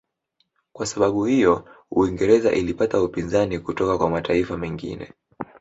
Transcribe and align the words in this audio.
Kwa 0.73 0.85
sababu 0.85 1.27
iyo 1.27 1.65
Uingereza 1.91 2.51
ilipata 2.51 3.01
upinzani 3.03 3.59
kutoka 3.59 3.97
kwa 3.97 4.09
mataifa 4.09 4.57
mengine 4.57 5.13